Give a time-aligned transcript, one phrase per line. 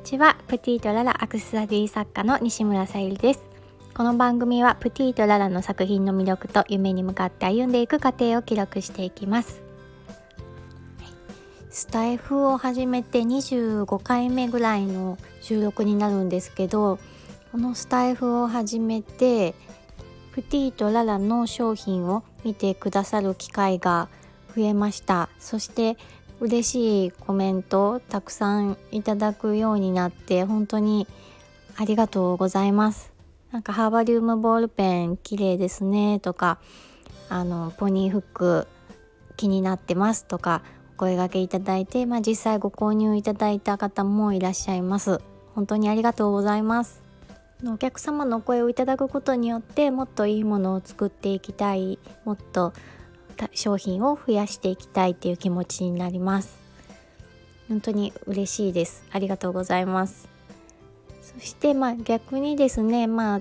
[0.00, 0.34] にちは。
[0.48, 3.44] プティとララアクセサリー作家の西村さゆりです。
[3.94, 9.62] この番組はプティとララの作品の魅力と夢に向かって歩んでいく過程を記録していきます。
[11.68, 16.98] スタイフを始めて25回目ぐらいの収録になるんですけど
[17.52, 19.54] このスタイフを始めて
[20.32, 24.08] プティとララの商品を見てくださる機会が
[24.56, 25.28] 増えました。
[25.38, 25.98] そして
[26.40, 31.06] 嬉しいコメントをたくさんいただくようになって本当に
[31.76, 33.12] ありがとうございます。
[33.52, 36.58] なんかハーバリウムボールペン綺麗ですねとか
[37.28, 38.68] あのポニーフック
[39.36, 40.62] 気になってますとか
[40.96, 45.20] お声がけいただいて、まあ、実際ご購入いただいた方もいらっしゃいます。
[45.54, 47.02] 本当にありがとうございます。
[47.66, 52.72] お客様のお声をいただくことによってもっといいものを作っていきたいもっと
[53.54, 56.58] 商品を増やしていきたいっていう気持ちになります。
[57.68, 59.04] 本当に嬉しいです。
[59.12, 60.28] ありがとうございます。
[61.22, 63.40] そしてまあ逆にですねまあ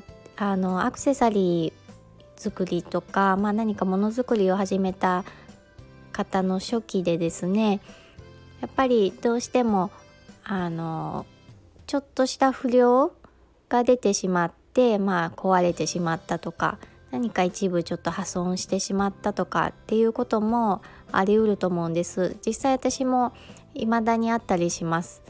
[0.51, 1.79] あのアクセサリー
[2.39, 5.25] 作りとか、まあ、何かものづくりを始めた
[6.13, 7.81] 方の初期でですね
[8.61, 9.91] やっぱりどうしても
[10.45, 11.25] あの
[11.87, 13.11] ちょっとした不良
[13.67, 16.77] が出てしまってまあ壊れてしまったとか
[17.11, 22.37] 何か一部ちょっと破損してしまったとかっていうこともありうると思うんです。
[22.45, 23.33] 実際私も
[23.73, 25.21] 未だにあったりします。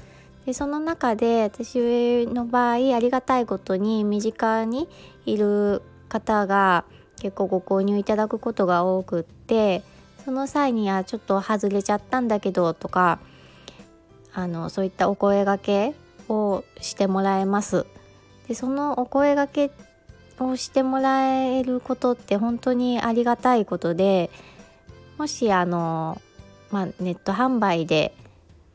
[0.45, 4.89] でその中で私の場合ありがたいことに身近に
[5.25, 6.85] いる方が
[7.21, 9.83] 結構ご購入いただくことが多くって
[10.25, 13.19] その際にはちょっと外れちゃったんだけどとか
[14.33, 15.93] あのそういったお声がけ
[16.29, 17.85] をしてもらえます。
[18.47, 19.71] でそのお声がけ
[20.45, 24.29] をしてもらえることって本当にありがたいことで
[25.17, 26.21] もしあの、
[26.71, 28.13] まあ、ネット販売で、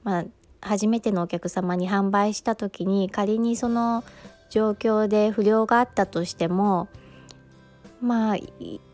[0.03, 0.25] まあ、
[0.61, 4.05] 初めてのお客様に販売した時に仮にその
[4.51, 6.89] 状況で不良があったとしても
[8.01, 8.37] まあ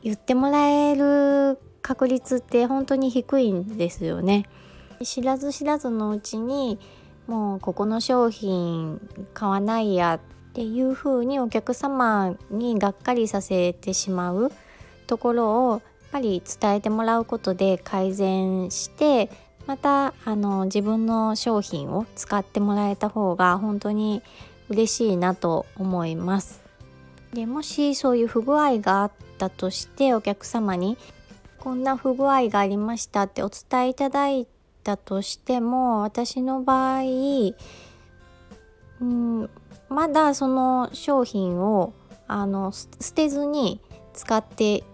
[0.03, 4.45] 言ってもらえる確率って本当に低いんですよね。
[5.03, 6.79] 知らず知らずのうちに
[7.27, 9.01] もうここの商品
[9.35, 14.51] 買わないやっっていう風にお客様にがっかりさせてしまう
[15.07, 15.81] ところをやっ
[16.11, 19.31] ぱり伝えてもらうことで改善して
[19.67, 24.23] またあの自分の商品を使ってもらえた方が本当に
[24.69, 26.61] 嬉しいなと思います。
[27.33, 30.99] でもしそういう不具合があったとしてお客様に
[31.61, 34.49] こんな不具合がありましたってお伝えいただい
[34.83, 37.03] たとしても私の場合
[39.01, 39.51] うん
[39.91, 41.93] まだその商品を
[42.27, 43.81] あの捨てずに
[44.15, 44.85] 使って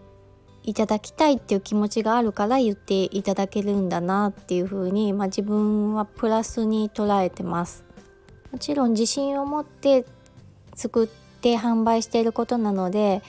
[0.62, 7.84] いただきたいっていう気持ちがあるから言っていただけるんだなっていう風に、まあ、自分はプラスに捉えてます。
[8.50, 10.04] もちろん自信を持って
[10.74, 13.22] 作って販売していることなので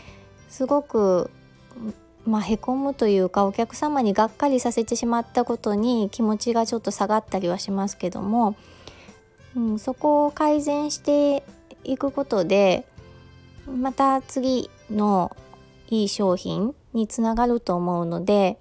[0.47, 1.29] すごく
[2.25, 8.57] まあ、へこむというかお客様にがっかりさせてしまったことに気持ちがちょっと下がったりはしますけども、
[9.56, 11.44] うん、そこを改善して
[11.87, 12.85] いくことで
[13.65, 15.35] また次の
[15.89, 18.57] いい商品につながると思うので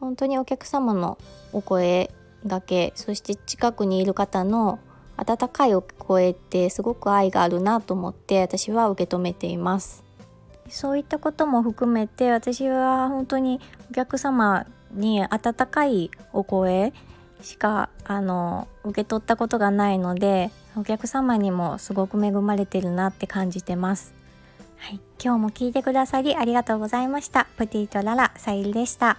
[0.00, 1.18] 本当にお客様の
[1.52, 2.10] お声
[2.46, 4.78] がけそして近くにいる方の
[5.16, 10.04] 温かいお声ってすごく愛があるなと思って私は受け止めています。
[10.68, 13.58] そういったことも含めて私は本当に
[13.90, 16.92] お客様に温かいお声
[17.42, 24.14] しかあの受け取ったことがないのでお客様にもすごく恵まれてるなって感じてます。
[24.76, 27.46] はい、今日も聞いてくださりありがとうございました。
[27.56, 29.18] プティとララさゆりでした。